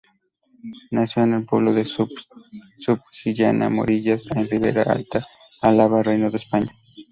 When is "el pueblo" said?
1.35-1.73